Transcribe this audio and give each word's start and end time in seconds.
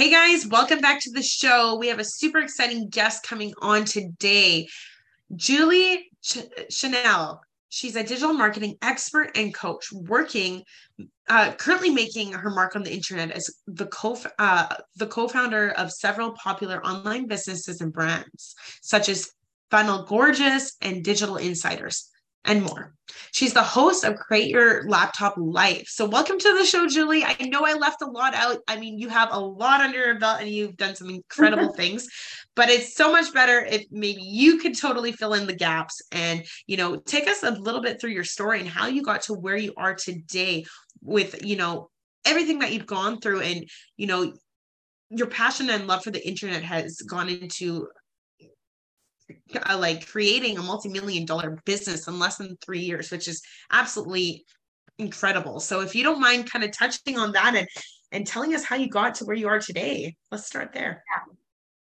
Hey 0.00 0.12
guys, 0.12 0.46
welcome 0.46 0.80
back 0.80 1.00
to 1.00 1.10
the 1.10 1.24
show. 1.24 1.74
We 1.74 1.88
have 1.88 1.98
a 1.98 2.04
super 2.04 2.38
exciting 2.38 2.88
guest 2.88 3.26
coming 3.26 3.52
on 3.60 3.84
today, 3.84 4.68
Julie 5.34 6.12
Ch- 6.22 6.46
Chenell. 6.70 7.40
She's 7.68 7.96
a 7.96 8.04
digital 8.04 8.32
marketing 8.32 8.76
expert 8.80 9.36
and 9.36 9.52
coach, 9.52 9.88
working 9.92 10.62
uh, 11.28 11.50
currently 11.54 11.90
making 11.90 12.30
her 12.30 12.48
mark 12.48 12.76
on 12.76 12.84
the 12.84 12.92
internet 12.92 13.32
as 13.32 13.50
the 13.66 13.86
co 13.86 14.16
uh, 14.38 14.76
the 14.94 15.08
co-founder 15.08 15.70
of 15.70 15.90
several 15.90 16.30
popular 16.30 16.80
online 16.86 17.26
businesses 17.26 17.80
and 17.80 17.92
brands, 17.92 18.54
such 18.80 19.08
as 19.08 19.32
Funnel 19.72 20.04
Gorgeous 20.04 20.76
and 20.80 21.02
Digital 21.02 21.38
Insiders 21.38 22.08
and 22.44 22.62
more. 22.62 22.94
She's 23.32 23.54
the 23.54 23.62
host 23.62 24.04
of 24.04 24.16
Create 24.16 24.48
Your 24.48 24.88
Laptop 24.88 25.34
Life. 25.36 25.88
So, 25.88 26.06
welcome 26.06 26.38
to 26.38 26.58
the 26.58 26.64
show, 26.64 26.86
Julie. 26.86 27.24
I 27.24 27.34
know 27.44 27.64
I 27.64 27.74
left 27.74 28.02
a 28.02 28.06
lot 28.06 28.34
out. 28.34 28.58
I 28.68 28.78
mean, 28.78 28.98
you 28.98 29.08
have 29.08 29.28
a 29.32 29.38
lot 29.38 29.80
under 29.80 29.98
your 29.98 30.18
belt 30.18 30.40
and 30.40 30.48
you've 30.48 30.76
done 30.76 30.94
some 30.94 31.08
incredible 31.08 31.72
things, 31.76 32.08
but 32.54 32.68
it's 32.68 32.94
so 32.94 33.10
much 33.10 33.32
better 33.32 33.64
if 33.64 33.84
maybe 33.90 34.22
you 34.22 34.58
could 34.58 34.76
totally 34.76 35.12
fill 35.12 35.34
in 35.34 35.46
the 35.46 35.54
gaps 35.54 36.02
and, 36.12 36.44
you 36.66 36.76
know, 36.76 36.96
take 36.96 37.28
us 37.28 37.42
a 37.42 37.50
little 37.50 37.80
bit 37.80 38.00
through 38.00 38.10
your 38.10 38.24
story 38.24 38.60
and 38.60 38.68
how 38.68 38.86
you 38.86 39.02
got 39.02 39.22
to 39.22 39.34
where 39.34 39.56
you 39.56 39.72
are 39.76 39.94
today 39.94 40.64
with, 41.02 41.44
you 41.44 41.56
know, 41.56 41.90
everything 42.24 42.58
that 42.58 42.72
you've 42.72 42.86
gone 42.86 43.20
through 43.20 43.40
and, 43.40 43.68
you 43.96 44.06
know, 44.06 44.32
your 45.10 45.28
passion 45.28 45.70
and 45.70 45.86
love 45.86 46.04
for 46.04 46.10
the 46.10 46.26
internet 46.26 46.62
has 46.62 47.00
gone 47.02 47.28
into 47.28 47.88
uh, 49.68 49.78
like 49.78 50.06
creating 50.06 50.58
a 50.58 50.62
multi-million 50.62 51.24
dollar 51.24 51.58
business 51.64 52.08
in 52.08 52.18
less 52.18 52.36
than 52.36 52.56
three 52.64 52.80
years 52.80 53.10
which 53.10 53.28
is 53.28 53.42
absolutely 53.72 54.44
incredible. 54.98 55.60
So 55.60 55.80
if 55.80 55.94
you 55.94 56.02
don't 56.02 56.20
mind 56.20 56.50
kind 56.50 56.64
of 56.64 56.72
touching 56.72 57.18
on 57.18 57.32
that 57.32 57.54
and 57.54 57.68
and 58.10 58.26
telling 58.26 58.54
us 58.54 58.64
how 58.64 58.76
you 58.76 58.88
got 58.88 59.14
to 59.16 59.24
where 59.24 59.36
you 59.36 59.48
are 59.48 59.60
today 59.60 60.16
let's 60.30 60.46
start 60.46 60.72
there. 60.72 61.04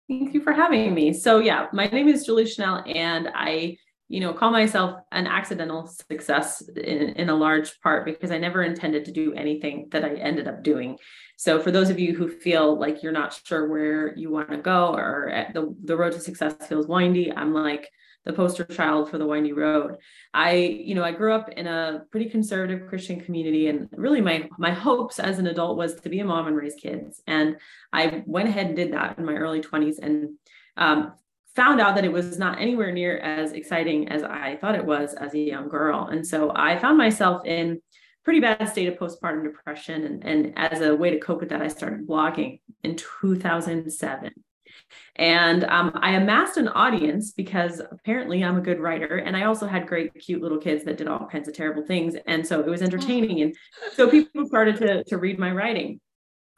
Yeah. 0.08 0.18
thank 0.18 0.34
you 0.34 0.40
for 0.40 0.52
having 0.52 0.94
me. 0.94 1.12
So 1.12 1.38
yeah 1.38 1.66
my 1.72 1.86
name 1.86 2.08
is 2.08 2.24
julie 2.24 2.44
chenell 2.44 2.82
and 2.94 3.28
i 3.34 3.76
you 4.08 4.20
know 4.20 4.32
call 4.32 4.50
myself 4.50 5.00
an 5.12 5.26
accidental 5.26 5.86
success 5.86 6.62
in, 6.76 7.10
in 7.10 7.28
a 7.28 7.34
large 7.34 7.80
part 7.80 8.04
because 8.04 8.30
i 8.30 8.38
never 8.38 8.62
intended 8.62 9.04
to 9.04 9.12
do 9.12 9.34
anything 9.34 9.88
that 9.90 10.04
i 10.04 10.14
ended 10.14 10.46
up 10.46 10.62
doing 10.62 10.96
so 11.36 11.60
for 11.60 11.70
those 11.70 11.90
of 11.90 12.00
you 12.00 12.16
who 12.16 12.28
feel 12.28 12.78
like 12.78 13.02
you're 13.02 13.12
not 13.12 13.38
sure 13.44 13.68
where 13.68 14.16
you 14.16 14.30
want 14.30 14.50
to 14.50 14.56
go 14.56 14.94
or 14.94 15.46
the, 15.52 15.74
the 15.84 15.96
road 15.96 16.12
to 16.12 16.20
success 16.20 16.54
feels 16.66 16.88
windy, 16.88 17.30
I'm 17.30 17.52
like 17.52 17.90
the 18.24 18.32
poster 18.32 18.64
child 18.64 19.10
for 19.10 19.18
the 19.18 19.26
windy 19.26 19.52
road. 19.52 19.98
I, 20.32 20.54
you 20.54 20.94
know, 20.94 21.04
I 21.04 21.12
grew 21.12 21.32
up 21.32 21.50
in 21.50 21.66
a 21.66 22.04
pretty 22.10 22.28
conservative 22.30 22.88
Christian 22.88 23.20
community 23.20 23.68
and 23.68 23.88
really 23.92 24.22
my 24.22 24.48
my 24.58 24.72
hopes 24.72 25.20
as 25.20 25.38
an 25.38 25.46
adult 25.46 25.76
was 25.76 25.94
to 26.00 26.08
be 26.08 26.20
a 26.20 26.24
mom 26.24 26.48
and 26.48 26.56
raise 26.56 26.74
kids. 26.74 27.22
And 27.26 27.58
I 27.92 28.24
went 28.26 28.48
ahead 28.48 28.66
and 28.66 28.76
did 28.76 28.94
that 28.94 29.18
in 29.18 29.24
my 29.26 29.34
early 29.34 29.60
20s 29.60 29.98
and 30.02 30.30
um, 30.78 31.12
found 31.56 31.80
out 31.80 31.94
that 31.94 32.04
it 32.04 32.12
was 32.12 32.38
not 32.38 32.60
anywhere 32.60 32.92
near 32.92 33.18
as 33.18 33.52
exciting 33.52 34.08
as 34.08 34.22
I 34.22 34.56
thought 34.60 34.74
it 34.74 34.84
was 34.84 35.14
as 35.14 35.34
a 35.34 35.38
young 35.38 35.68
girl. 35.68 36.06
And 36.06 36.24
so 36.24 36.52
I 36.54 36.78
found 36.78 36.98
myself 36.98 37.46
in 37.46 37.80
pretty 38.24 38.40
bad 38.40 38.68
state 38.68 38.88
of 38.88 38.98
postpartum 38.98 39.42
depression. 39.42 40.04
And, 40.04 40.24
and 40.24 40.58
as 40.58 40.82
a 40.82 40.94
way 40.94 41.10
to 41.10 41.18
cope 41.18 41.40
with 41.40 41.48
that, 41.48 41.62
I 41.62 41.68
started 41.68 42.06
blogging 42.06 42.60
in 42.84 42.96
2007. 42.96 44.32
And 45.14 45.64
um, 45.64 45.92
I 45.94 46.12
amassed 46.12 46.58
an 46.58 46.68
audience 46.68 47.32
because 47.32 47.80
apparently 47.90 48.44
I'm 48.44 48.58
a 48.58 48.60
good 48.60 48.80
writer. 48.80 49.16
And 49.16 49.36
I 49.36 49.44
also 49.44 49.66
had 49.66 49.86
great, 49.86 50.12
cute 50.14 50.42
little 50.42 50.58
kids 50.58 50.84
that 50.84 50.98
did 50.98 51.08
all 51.08 51.26
kinds 51.26 51.48
of 51.48 51.54
terrible 51.54 51.86
things. 51.86 52.16
And 52.26 52.46
so 52.46 52.60
it 52.60 52.66
was 52.66 52.82
entertaining. 52.82 53.40
And 53.40 53.56
so 53.94 54.10
people 54.10 54.44
started 54.46 54.76
to, 54.76 55.04
to 55.04 55.16
read 55.16 55.38
my 55.38 55.52
writing. 55.52 56.00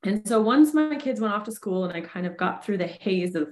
And 0.04 0.26
so 0.26 0.40
once 0.40 0.74
my 0.74 0.96
kids 0.96 1.20
went 1.20 1.34
off 1.34 1.44
to 1.44 1.52
school 1.52 1.84
and 1.84 1.92
I 1.92 2.00
kind 2.00 2.24
of 2.24 2.36
got 2.36 2.64
through 2.64 2.78
the 2.78 2.86
haze 2.86 3.34
of, 3.34 3.48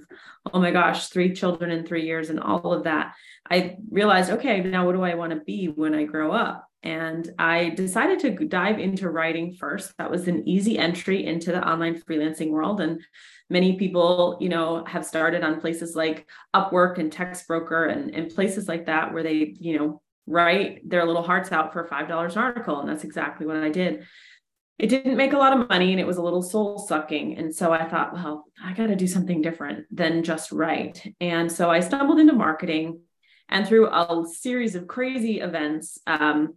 oh 0.53 0.59
my 0.59 0.71
gosh, 0.71 1.07
three 1.07 1.33
children 1.33 1.71
in 1.71 1.85
three 1.85 2.05
years 2.05 2.29
and 2.29 2.39
all 2.39 2.71
of 2.71 2.85
that, 2.85 3.15
I 3.49 3.75
realized, 3.91 4.31
okay, 4.31 4.61
now 4.61 4.85
what 4.85 4.93
do 4.93 5.03
I 5.03 5.15
want 5.15 5.33
to 5.33 5.41
be 5.41 5.67
when 5.67 5.93
I 5.93 6.05
grow 6.05 6.31
up? 6.31 6.65
And 6.83 7.29
I 7.37 7.69
decided 7.71 8.19
to 8.19 8.47
dive 8.47 8.79
into 8.79 9.09
writing 9.09 9.55
first. 9.59 9.91
That 9.97 10.09
was 10.09 10.29
an 10.29 10.47
easy 10.47 10.77
entry 10.77 11.25
into 11.25 11.51
the 11.51 11.67
online 11.67 12.01
freelancing 12.01 12.51
world. 12.51 12.79
And 12.79 13.01
many 13.49 13.77
people, 13.77 14.37
you 14.39 14.47
know, 14.47 14.85
have 14.85 15.05
started 15.05 15.43
on 15.43 15.59
places 15.59 15.95
like 15.95 16.29
Upwork 16.55 16.97
and 16.97 17.11
Textbroker 17.11 17.91
and, 17.91 18.15
and 18.15 18.33
places 18.33 18.69
like 18.69 18.85
that 18.85 19.11
where 19.11 19.23
they, 19.23 19.53
you 19.59 19.77
know, 19.77 20.01
write 20.27 20.87
their 20.87 21.05
little 21.05 21.23
hearts 21.23 21.51
out 21.51 21.73
for 21.73 21.87
$5 21.87 22.31
an 22.31 22.37
article. 22.37 22.79
And 22.79 22.89
that's 22.89 23.03
exactly 23.03 23.45
what 23.45 23.57
I 23.57 23.69
did. 23.69 24.05
It 24.79 24.87
didn't 24.87 25.17
make 25.17 25.33
a 25.33 25.37
lot 25.37 25.57
of 25.57 25.69
money 25.69 25.91
and 25.91 25.99
it 25.99 26.05
was 26.05 26.17
a 26.17 26.21
little 26.21 26.43
soul 26.43 26.77
sucking. 26.77 27.37
And 27.37 27.53
so 27.53 27.73
I 27.73 27.89
thought, 27.89 28.13
well, 28.13 28.45
I 28.63 28.73
got 28.73 28.87
to 28.87 28.95
do 28.95 29.07
something 29.07 29.41
different 29.41 29.85
than 29.91 30.23
just 30.23 30.51
write. 30.51 31.15
And 31.19 31.51
so 31.51 31.71
I 31.71 31.79
stumbled 31.79 32.19
into 32.19 32.33
marketing 32.33 32.99
and 33.49 33.67
through 33.67 33.87
a 33.87 34.23
series 34.31 34.75
of 34.75 34.87
crazy 34.87 35.39
events, 35.39 35.97
um, 36.05 36.55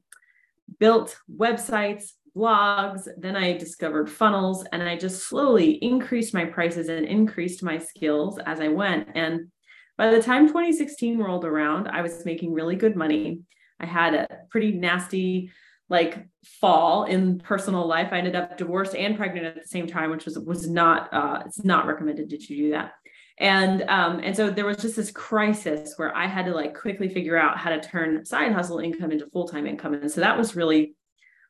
built 0.78 1.16
websites, 1.34 2.12
blogs. 2.36 3.08
Then 3.16 3.36
I 3.36 3.56
discovered 3.56 4.10
funnels 4.10 4.66
and 4.70 4.82
I 4.82 4.96
just 4.96 5.26
slowly 5.26 5.72
increased 5.82 6.34
my 6.34 6.44
prices 6.44 6.88
and 6.88 7.06
increased 7.06 7.62
my 7.62 7.78
skills 7.78 8.38
as 8.44 8.60
I 8.60 8.68
went. 8.68 9.08
And 9.14 9.48
by 9.96 10.10
the 10.10 10.22
time 10.22 10.46
2016 10.46 11.18
rolled 11.18 11.44
around, 11.44 11.88
I 11.88 12.02
was 12.02 12.24
making 12.24 12.52
really 12.52 12.76
good 12.76 12.96
money. 12.96 13.40
I 13.78 13.86
had 13.86 14.14
a 14.14 14.28
pretty 14.50 14.72
nasty 14.72 15.50
like 15.90 16.26
fall 16.44 17.04
in 17.04 17.40
personal 17.40 17.86
life. 17.86 18.08
I 18.12 18.18
ended 18.18 18.36
up 18.36 18.56
divorced 18.56 18.94
and 18.94 19.16
pregnant 19.16 19.44
at 19.44 19.54
the 19.56 19.68
same 19.68 19.86
time, 19.86 20.10
which 20.10 20.24
was 20.24 20.38
was 20.38 20.70
not 20.70 21.12
uh, 21.12 21.42
it's 21.44 21.62
not 21.62 21.86
recommended 21.86 22.30
that 22.30 22.48
you 22.48 22.56
do 22.56 22.70
that 22.70 22.92
and 23.40 23.82
um, 23.88 24.20
and 24.22 24.36
so 24.36 24.50
there 24.50 24.66
was 24.66 24.76
just 24.76 24.96
this 24.96 25.10
crisis 25.10 25.94
where 25.96 26.14
I 26.14 26.26
had 26.26 26.44
to 26.44 26.52
like 26.52 26.78
quickly 26.78 27.08
figure 27.08 27.38
out 27.38 27.56
how 27.56 27.70
to 27.70 27.80
turn 27.80 28.24
side 28.26 28.52
hustle 28.52 28.80
income 28.80 29.10
into 29.10 29.26
full 29.30 29.48
time 29.48 29.66
income, 29.66 29.94
and 29.94 30.12
so 30.12 30.20
that 30.20 30.36
was 30.36 30.54
really 30.54 30.94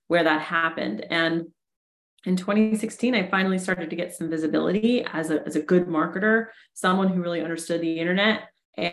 where 0.07 0.23
that 0.23 0.41
happened. 0.41 1.05
And 1.11 1.49
in 2.25 2.37
2016, 2.37 3.15
I 3.15 3.29
finally 3.29 3.59
started 3.59 3.91
to 3.91 3.97
get 3.97 4.15
some 4.15 4.31
visibility 4.31 5.05
as 5.05 5.31
a 5.31 5.45
as 5.45 5.57
a 5.57 5.63
good 5.63 5.89
marketer, 5.89 6.47
someone 6.75 7.09
who 7.09 7.23
really 7.23 7.43
understood 7.43 7.81
the 7.81 7.99
internet, 7.99 8.43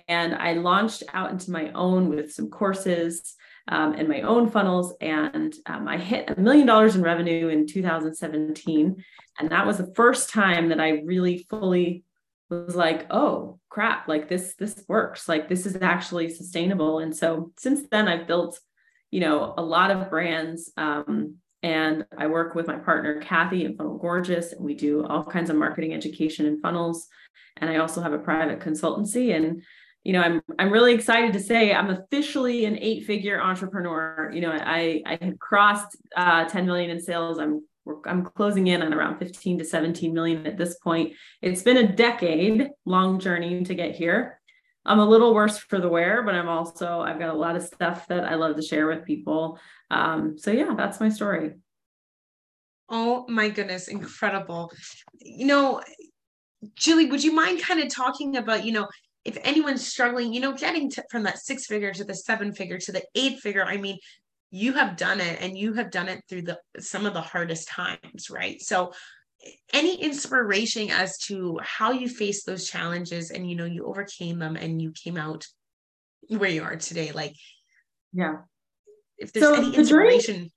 and 0.07 0.33
I 0.33 0.53
launched 0.53 1.03
out 1.13 1.29
into 1.29 1.51
my 1.51 1.71
own 1.73 2.09
with 2.09 2.33
some 2.33 2.49
courses. 2.49 3.35
Um, 3.69 3.93
and 3.93 4.07
my 4.07 4.21
own 4.21 4.49
funnels. 4.49 4.93
And 5.01 5.53
um, 5.65 5.87
I 5.87 5.97
hit 5.97 6.29
a 6.29 6.39
million 6.39 6.65
dollars 6.65 6.95
in 6.95 7.01
revenue 7.01 7.49
in 7.49 7.67
2017. 7.67 9.03
And 9.39 9.49
that 9.51 9.67
was 9.67 9.77
the 9.77 9.93
first 9.95 10.29
time 10.29 10.69
that 10.69 10.79
I 10.79 11.01
really 11.03 11.45
fully 11.49 12.03
was 12.49 12.75
like 12.75 13.07
oh 13.09 13.59
crap 13.69 14.07
like 14.07 14.29
this 14.29 14.55
this 14.57 14.83
works 14.87 15.27
like 15.27 15.49
this 15.49 15.65
is 15.65 15.77
actually 15.81 16.29
sustainable 16.29 16.99
and 16.99 17.15
so 17.15 17.51
since 17.57 17.81
then 17.91 18.07
i've 18.07 18.27
built 18.27 18.59
you 19.11 19.19
know 19.19 19.53
a 19.57 19.61
lot 19.61 19.91
of 19.91 20.09
brands 20.09 20.71
um, 20.77 21.35
and 21.63 22.05
i 22.17 22.27
work 22.27 22.55
with 22.55 22.67
my 22.67 22.77
partner 22.77 23.19
kathy 23.21 23.65
and 23.65 23.77
funnel 23.77 23.97
gorgeous 23.97 24.53
and 24.53 24.63
we 24.63 24.73
do 24.73 25.05
all 25.05 25.23
kinds 25.23 25.49
of 25.49 25.55
marketing 25.55 25.93
education 25.93 26.45
and 26.45 26.61
funnels 26.61 27.07
and 27.57 27.69
i 27.69 27.77
also 27.77 28.01
have 28.01 28.13
a 28.13 28.19
private 28.19 28.59
consultancy 28.59 29.35
and 29.35 29.61
you 30.07 30.13
know 30.13 30.21
i'm 30.21 30.41
i'm 30.57 30.71
really 30.71 30.93
excited 30.93 31.33
to 31.33 31.39
say 31.39 31.73
i'm 31.73 31.89
officially 31.89 32.63
an 32.63 32.77
eight 32.79 33.05
figure 33.05 33.41
entrepreneur 33.41 34.31
you 34.33 34.39
know 34.39 34.51
i 34.51 35.01
i 35.05 35.17
had 35.21 35.37
crossed 35.37 35.97
uh, 36.15 36.45
10 36.45 36.65
million 36.65 36.89
in 36.89 36.99
sales 36.99 37.37
i'm 37.37 37.61
I'm 38.05 38.25
closing 38.25 38.67
in 38.67 38.81
on 38.81 38.93
around 38.93 39.17
15 39.17 39.59
to 39.59 39.63
17 39.63 40.13
million 40.13 40.45
at 40.45 40.57
this 40.57 40.75
point. 40.75 41.13
It's 41.41 41.61
been 41.61 41.77
a 41.77 41.95
decade 41.95 42.67
long 42.83 43.17
journey 43.17 43.63
to 43.63 43.73
get 43.73 43.95
here. 43.95 44.41
I'm 44.85 44.99
a 44.99 45.05
little 45.05 45.33
worse 45.33 45.57
for 45.57 45.79
the 45.79 45.87
wear, 45.87 46.21
but 46.21 46.35
I'm 46.35 46.49
also, 46.49 46.99
I've 46.99 47.17
got 47.17 47.33
a 47.33 47.37
lot 47.37 47.55
of 47.55 47.63
stuff 47.63 48.05
that 48.09 48.25
I 48.25 48.35
love 48.35 48.57
to 48.57 48.61
share 48.61 48.87
with 48.87 49.05
people. 49.05 49.57
Um, 49.89 50.37
so, 50.37 50.51
yeah, 50.51 50.73
that's 50.75 50.99
my 50.99 51.07
story. 51.07 51.53
Oh 52.89 53.25
my 53.29 53.47
goodness, 53.47 53.87
incredible. 53.87 54.69
You 55.21 55.45
know, 55.45 55.81
Julie, 56.75 57.05
would 57.05 57.23
you 57.23 57.33
mind 57.33 57.61
kind 57.61 57.79
of 57.79 57.87
talking 57.87 58.35
about, 58.35 58.65
you 58.65 58.73
know, 58.73 58.89
if 59.27 59.37
anyone's 59.43 59.85
struggling, 59.85 60.33
you 60.33 60.39
know, 60.39 60.53
getting 60.53 60.89
to, 60.91 61.03
from 61.11 61.23
that 61.23 61.37
six 61.37 61.65
figure 61.67 61.91
to 61.93 62.05
the 62.05 62.15
seven 62.15 62.53
figure 62.53 62.77
to 62.79 62.91
the 62.93 63.03
eight 63.13 63.39
figure, 63.39 63.63
I 63.63 63.75
mean, 63.75 63.99
you 64.51 64.71
have 64.73 64.95
done 64.95 65.19
it 65.19 65.39
and 65.41 65.57
you 65.57 65.73
have 65.73 65.91
done 65.91 66.07
it 66.07 66.23
through 66.29 66.43
the 66.43 66.57
some 66.79 67.05
of 67.05 67.13
the 67.13 67.21
hardest 67.21 67.67
times 67.67 68.29
right? 68.29 68.61
So 68.61 68.93
any 69.73 70.01
inspiration 70.01 70.89
as 70.89 71.17
to 71.19 71.59
how 71.61 71.91
you 71.91 72.07
faced 72.07 72.45
those 72.45 72.69
challenges 72.69 73.29
and 73.29 73.49
you 73.49 73.55
know 73.55 73.65
you 73.65 73.85
overcame 73.85 74.39
them 74.39 74.55
and 74.55 74.81
you 74.81 74.91
came 74.91 75.17
out 75.17 75.45
where 76.29 76.49
you 76.49 76.63
are 76.63 76.77
today 76.77 77.11
like 77.11 77.35
yeah. 78.13 78.37
if 79.17 79.33
there's 79.33 79.45
so 79.45 79.55
any 79.55 79.71
the 79.71 79.77
inspiration 79.77 80.35
journey, 80.35 80.53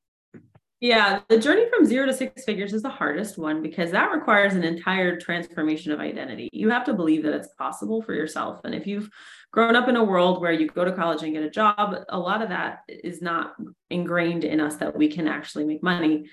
yeah 0.80 1.20
the 1.28 1.38
journey 1.38 1.66
from 1.68 1.84
zero 1.84 2.06
to 2.06 2.12
six 2.12 2.44
figures 2.44 2.72
is 2.72 2.82
the 2.82 2.88
hardest 2.88 3.38
one 3.38 3.62
because 3.62 3.90
that 3.90 4.12
requires 4.12 4.54
an 4.54 4.64
entire 4.64 5.18
transformation 5.18 5.92
of 5.92 6.00
identity. 6.00 6.48
You 6.52 6.70
have 6.70 6.84
to 6.84 6.94
believe 6.94 7.22
that 7.22 7.34
it's 7.34 7.52
possible 7.58 8.02
for 8.02 8.14
yourself. 8.14 8.60
And 8.64 8.74
if 8.74 8.86
you've 8.86 9.10
grown 9.52 9.76
up 9.76 9.88
in 9.88 9.96
a 9.96 10.04
world 10.04 10.40
where 10.40 10.52
you 10.52 10.68
go 10.68 10.84
to 10.84 10.92
college 10.92 11.22
and 11.22 11.32
get 11.32 11.42
a 11.42 11.50
job 11.50 11.94
a 12.08 12.18
lot 12.18 12.42
of 12.42 12.48
that 12.50 12.80
is 12.88 13.20
not 13.20 13.54
ingrained 13.90 14.44
in 14.44 14.60
us 14.60 14.76
that 14.76 14.96
we 14.96 15.08
can 15.08 15.26
actually 15.26 15.64
make 15.64 15.82
money 15.82 16.26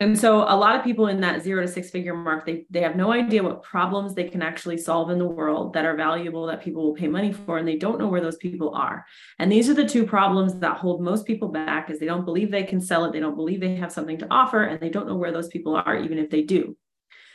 and 0.00 0.18
so 0.18 0.38
a 0.38 0.56
lot 0.56 0.76
of 0.76 0.82
people 0.82 1.08
in 1.08 1.20
that 1.20 1.42
zero 1.42 1.60
to 1.60 1.68
six 1.68 1.90
figure 1.90 2.14
mark, 2.14 2.46
they, 2.46 2.64
they 2.70 2.80
have 2.80 2.96
no 2.96 3.12
idea 3.12 3.42
what 3.42 3.62
problems 3.62 4.14
they 4.14 4.24
can 4.24 4.40
actually 4.40 4.78
solve 4.78 5.10
in 5.10 5.18
the 5.18 5.26
world 5.26 5.74
that 5.74 5.84
are 5.84 5.94
valuable 5.94 6.46
that 6.46 6.62
people 6.62 6.82
will 6.82 6.94
pay 6.94 7.06
money 7.06 7.32
for, 7.32 7.58
and 7.58 7.68
they 7.68 7.76
don't 7.76 7.98
know 7.98 8.08
where 8.08 8.22
those 8.22 8.38
people 8.38 8.74
are. 8.74 9.04
And 9.38 9.52
these 9.52 9.68
are 9.68 9.74
the 9.74 9.86
two 9.86 10.06
problems 10.06 10.58
that 10.60 10.78
hold 10.78 11.02
most 11.02 11.26
people 11.26 11.48
back 11.48 11.90
is 11.90 11.98
they 11.98 12.06
don't 12.06 12.24
believe 12.24 12.50
they 12.50 12.64
can 12.64 12.80
sell 12.80 13.04
it, 13.04 13.12
they 13.12 13.20
don't 13.20 13.36
believe 13.36 13.60
they 13.60 13.76
have 13.76 13.92
something 13.92 14.18
to 14.18 14.26
offer, 14.30 14.64
and 14.64 14.80
they 14.80 14.88
don't 14.88 15.06
know 15.06 15.16
where 15.16 15.32
those 15.32 15.48
people 15.48 15.76
are, 15.76 15.96
even 15.96 16.18
if 16.18 16.30
they 16.30 16.42
do. 16.42 16.76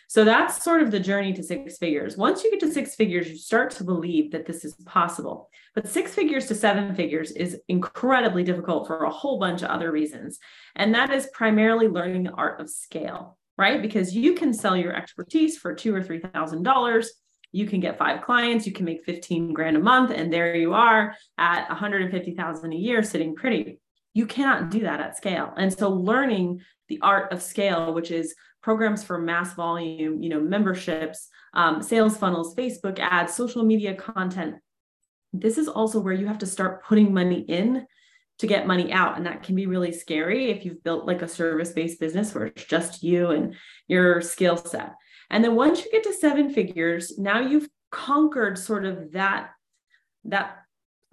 So 0.08 0.24
that's 0.24 0.64
sort 0.64 0.82
of 0.82 0.92
the 0.92 1.00
journey 1.00 1.34
to 1.34 1.44
six 1.44 1.78
figures. 1.78 2.18
Once 2.18 2.44
you 2.44 2.52
get 2.52 2.60
to 2.62 2.72
six 2.72 2.96
figures, 2.96 3.30
you 3.30 3.38
start 3.38 3.72
to 3.72 3.84
believe 3.84 4.32
that 4.32 4.46
this 4.46 4.64
is 4.64 4.76
possible. 4.86 5.50
But 5.74 5.88
six 5.88 6.14
figures 6.14 6.46
to 6.48 6.56
seven 6.56 6.96
figures 6.96 7.32
is 7.32 7.60
incredibly 7.68 8.44
difficult 8.44 8.88
for 8.88 9.04
a 9.04 9.10
whole 9.10 9.40
bunch 9.40 9.62
of 9.62 9.70
other 9.70 9.92
reasons. 9.92 10.40
And 10.76 10.94
that 10.94 11.12
is 11.12 11.30
primarily 11.34 11.88
learning 11.88 12.24
the 12.24 12.32
art 12.32 12.62
of 12.62 12.70
scale, 12.70 13.38
right? 13.58 13.82
Because 13.82 14.16
you 14.16 14.34
can 14.36 14.54
sell 14.54 14.78
your 14.78 14.96
expertise 14.96 15.58
for 15.58 15.74
two 15.74 15.94
or 15.94 16.04
three 16.04 16.20
thousand 16.20 16.64
dollars. 16.64 17.12
You 17.52 17.66
can 17.66 17.80
get 17.80 17.98
five 17.98 18.22
clients, 18.22 18.68
you 18.68 18.74
can 18.74 18.84
make 18.84 19.06
15 19.06 19.54
grand 19.54 19.78
a 19.78 19.80
month, 19.80 20.12
and 20.12 20.32
there 20.32 20.56
you 20.56 20.74
are 20.74 21.16
at 21.38 21.70
150,000 21.70 22.74
a 22.74 22.76
year 22.76 23.02
sitting 23.02 23.34
pretty. 23.34 23.80
You 24.14 24.26
cannot 24.26 24.72
do 24.72 24.82
that 24.82 25.00
at 25.00 25.16
scale. 25.16 25.54
And 25.56 25.72
so 25.72 25.90
learning 25.90 26.60
the 26.90 27.00
art 27.02 27.32
of 27.32 27.42
scale, 27.42 27.94
which 27.94 28.12
is 28.12 28.36
programs 28.66 29.04
for 29.04 29.20
mass 29.20 29.54
volume, 29.54 30.24
you 30.24 30.28
know, 30.28 30.42
memberships, 30.42 31.30
um, 31.54 31.84
sales 31.84 32.18
funnels, 32.18 32.56
Facebook 32.56 32.98
ads, 32.98 33.36
social 33.36 33.64
media 33.64 33.94
content. 33.94 34.56
This 35.32 35.60
is 35.60 35.68
also 35.68 36.00
where 36.00 36.16
you 36.16 36.26
have 36.26 36.40
to 36.40 36.48
start 36.48 36.84
putting 36.84 37.14
money 37.14 37.42
in 37.42 37.86
to 38.40 38.48
get 38.48 38.66
money 38.66 38.92
out. 38.92 39.18
And 39.18 39.28
that 39.28 39.44
can 39.44 39.54
be 39.56 39.68
really 39.68 39.92
scary 39.92 40.50
if 40.50 40.66
you've 40.66 40.84
built 40.84 41.06
like 41.06 41.22
a 41.22 41.28
service 41.28 41.74
based 41.74 42.00
business 42.00 42.34
where 42.34 42.48
it's 42.48 42.66
just 42.66 43.04
you 43.04 43.30
and 43.30 43.54
your 43.88 44.20
skill 44.20 44.58
set. 44.58 44.94
And 45.30 45.44
then 45.44 45.54
once 45.54 45.86
you 45.86 45.92
get 45.92 46.02
to 46.06 46.14
seven 46.14 46.50
figures, 46.50 47.20
now 47.20 47.42
you've 47.42 47.70
conquered 47.92 48.58
sort 48.58 48.86
of 48.86 49.12
that 49.12 49.52
that 50.24 50.65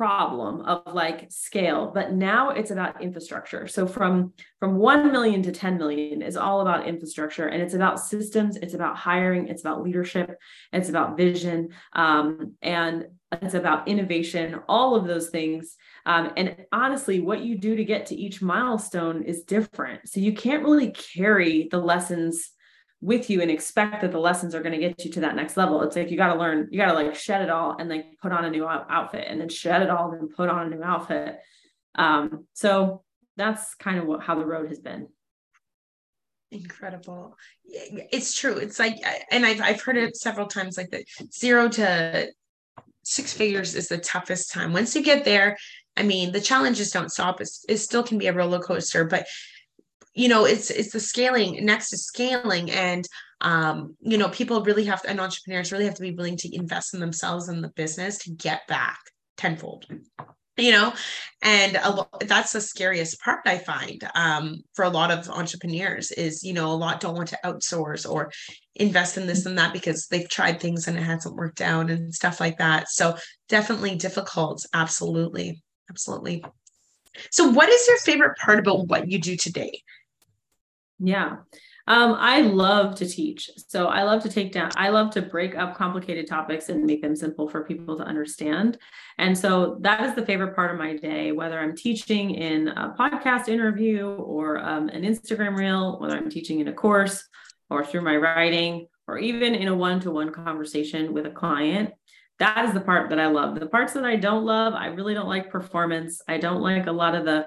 problem 0.02 0.62
of 0.62 0.94
like 0.94 1.31
scale 1.31 1.93
but 1.94 2.12
now 2.12 2.50
it's 2.50 2.72
about 2.72 3.00
infrastructure. 3.00 3.69
So 3.69 3.87
from 3.87 4.32
from 4.58 4.75
1 4.75 5.12
million 5.12 5.44
to 5.44 5.52
10 5.52 5.78
million 5.78 6.22
is 6.22 6.37
all 6.37 6.60
about 6.60 6.88
infrastructure 6.88 7.46
and 7.46 7.62
it's 7.62 7.75
about 7.75 8.00
systems 8.00 8.56
it's 8.56 8.75
about 8.75 8.96
hiring 8.96 9.46
it's 9.46 9.60
about 9.60 9.84
leadership 9.84 10.37
it's 10.72 10.88
about 10.88 11.16
vision 11.16 11.69
um, 11.93 12.56
and 12.62 13.06
it's 13.31 13.54
about 13.54 13.87
innovation 13.87 14.58
all 14.69 14.96
of 14.96 15.06
those 15.06 15.31
things. 15.31 15.76
Um, 16.04 16.32
and 16.37 16.56
honestly 16.72 17.20
what 17.20 17.44
you 17.44 17.56
do 17.56 17.76
to 17.76 17.84
get 17.84 18.06
to 18.06 18.16
each 18.16 18.43
milestone 18.43 19.22
is 19.22 19.44
different. 19.44 20.08
So 20.08 20.19
you 20.19 20.32
can't 20.32 20.64
really 20.64 20.90
carry 20.90 21.69
the 21.70 21.78
lessons 21.78 22.50
with 23.02 23.28
you 23.28 23.43
and 23.43 23.50
expect 23.50 24.00
that 24.00 24.12
the 24.12 24.19
lessons 24.19 24.54
are 24.54 24.62
going 24.62 24.72
to 24.72 24.78
get 24.78 25.04
you 25.04 25.10
to 25.10 25.20
that 25.20 25.34
next 25.34 25.56
level. 25.56 25.82
It's 25.82 25.96
like 25.96 26.10
you 26.10 26.16
got 26.16 26.32
to 26.32 26.38
learn, 26.38 26.69
you 26.70 26.78
got 26.78 26.87
to 26.87 26.94
like 26.94 27.14
shed 27.16 27.43
it 27.43 27.50
all 27.50 27.76
and 27.78 27.90
like 27.90 28.06
put 28.22 28.31
on 28.31 28.44
a 28.44 28.50
new 28.50 28.64
outfit 28.66 29.26
and 29.28 29.40
then 29.40 29.49
shed 29.49 29.82
it 29.82 29.90
all 29.90 30.12
and 30.12 30.31
put 30.31 30.49
on 30.49 30.72
a 30.72 30.75
new 30.75 30.82
outfit. 30.82 31.38
Um, 31.96 32.46
so 32.52 33.02
that's 33.37 33.75
kind 33.75 33.99
of 33.99 34.06
what 34.06 34.22
how 34.22 34.37
the 34.37 34.46
road 34.46 34.69
has 34.69 34.78
been. 34.78 35.08
Incredible. 36.52 37.37
It's 37.64 38.38
true. 38.38 38.56
It's 38.58 38.78
like, 38.78 38.99
and 39.31 39.44
I've, 39.44 39.60
I've 39.60 39.82
heard 39.82 39.96
it 39.96 40.16
several 40.16 40.46
times 40.46 40.76
like 40.76 40.90
that 40.90 41.04
zero 41.34 41.69
to 41.70 42.28
six 43.02 43.32
figures 43.32 43.75
is 43.75 43.88
the 43.88 43.99
toughest 43.99 44.52
time. 44.52 44.72
Once 44.72 44.94
you 44.94 45.02
get 45.02 45.25
there, 45.25 45.56
I 45.96 46.04
mean, 46.04 46.31
the 46.31 46.40
challenges 46.40 46.90
don't 46.90 47.10
stop. 47.10 47.40
It's, 47.40 47.64
it 47.69 47.78
still 47.78 48.02
can 48.02 48.19
be 48.19 48.28
a 48.28 48.32
roller 48.32 48.60
coaster, 48.60 49.04
but 49.04 49.26
you 50.14 50.29
know 50.29 50.44
it's 50.44 50.70
it's 50.70 50.93
the 50.93 51.00
scaling 51.00 51.64
next 51.64 51.91
to 51.91 51.97
scaling. 51.97 52.70
And 52.70 53.06
um 53.41 53.97
you 54.00 54.19
know 54.19 54.29
people 54.29 54.62
really 54.62 54.85
have 54.85 55.03
to, 55.03 55.11
and 55.11 55.20
entrepreneurs 55.20 55.73
really 55.73 55.85
have 55.85 55.94
to 55.94 56.03
be 56.03 56.12
willing 56.12 56.37
to 56.38 56.55
invest 56.55 56.94
in 56.94 57.00
themselves 57.00 57.49
and 57.49 57.62
the 57.62 57.73
business 57.76 58.19
to 58.19 58.31
get 58.31 58.67
back 58.69 58.99
tenfold 59.37 59.87
you 60.56 60.70
know? 60.70 60.93
And 61.43 61.76
a 61.76 62.06
that's 62.26 62.53
the 62.53 62.61
scariest 62.61 63.20
part 63.20 63.41
i 63.47 63.59
find 63.59 64.09
um, 64.14 64.62
for 64.75 64.85
a 64.85 64.91
lot 64.91 65.11
of 65.11 65.29
entrepreneurs 65.29 66.12
is 66.12 66.44
you 66.44 66.53
know 66.53 66.70
a 66.70 66.75
lot 66.75 67.00
don't 67.00 67.17
want 67.17 67.29
to 67.31 67.38
outsource 67.44 68.09
or 68.09 68.31
invest 68.76 69.19
in 69.19 69.26
this 69.26 69.44
and 69.44 69.59
that 69.59 69.73
because 69.73 70.06
they've 70.06 70.29
tried 70.29 70.61
things 70.61 70.87
and 70.87 70.97
it 70.97 71.03
hasn't 71.03 71.35
worked 71.35 71.61
out 71.61 71.91
and 71.91 72.14
stuff 72.14 72.38
like 72.38 72.59
that. 72.59 72.88
So 72.88 73.17
definitely 73.49 73.97
difficult. 73.97 74.64
Absolutely. 74.73 75.61
Absolutely. 75.91 76.44
So 77.31 77.50
what 77.50 77.69
is 77.69 77.87
your 77.88 77.99
favorite 77.99 78.38
part 78.38 78.61
about 78.61 78.87
what 78.87 79.11
you 79.11 79.19
do 79.19 79.37
today 79.37 79.82
yeah. 81.02 81.37
Um, 81.88 82.14
I 82.16 82.43
love 82.43 82.94
to 82.96 83.08
teach. 83.08 83.50
So 83.66 83.88
I 83.88 84.04
love 84.04 84.22
to 84.22 84.28
take 84.28 84.52
down, 84.52 84.70
I 84.76 84.90
love 84.90 85.10
to 85.12 85.22
break 85.22 85.56
up 85.56 85.76
complicated 85.76 86.28
topics 86.28 86.69
and 86.69 86.84
make 86.84 87.02
them 87.02 87.16
simple 87.16 87.49
for 87.49 87.64
people 87.64 87.96
to 87.96 88.04
understand. 88.04 88.78
And 89.19 89.37
so 89.37 89.78
that 89.81 90.02
is 90.04 90.14
the 90.14 90.25
favorite 90.25 90.54
part 90.54 90.70
of 90.70 90.78
my 90.78 90.96
day, 90.96 91.32
whether 91.32 91.58
I'm 91.58 91.75
teaching 91.75 92.37
in 92.37 92.69
a 92.69 92.94
podcast 92.96 93.49
interview 93.49 94.06
or 94.06 94.60
um, 94.60 94.88
an 94.90 95.02
Instagram 95.02 95.58
reel, 95.58 95.99
whether 95.99 96.16
I'm 96.16 96.31
teaching 96.31 96.60
in 96.60 96.69
a 96.69 96.72
course 96.72 97.28
or 97.69 97.84
through 97.84 98.02
my 98.02 98.16
writing, 98.16 98.87
or 99.08 99.19
even 99.19 99.54
in 99.54 99.66
a 99.66 99.75
one 99.75 99.99
to 100.00 100.10
one 100.10 100.31
conversation 100.31 101.12
with 101.12 101.26
a 101.26 101.31
client. 101.31 101.90
That 102.38 102.64
is 102.66 102.75
the 102.75 102.81
part 102.81 103.10
that 103.10 103.19
I 103.19 103.26
love. 103.26 103.58
The 103.58 103.66
parts 103.66 103.93
that 103.94 104.04
I 104.04 104.16
don't 104.16 104.44
love, 104.44 104.75
I 104.75 104.87
really 104.87 105.14
don't 105.14 105.28
like 105.28 105.50
performance. 105.50 106.20
I 106.28 106.38
don't 106.38 106.60
like 106.60 106.87
a 106.87 106.93
lot 106.93 107.14
of 107.14 107.25
the 107.25 107.46